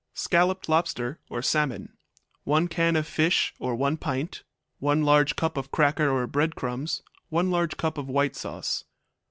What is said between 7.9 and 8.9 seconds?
of white sauce.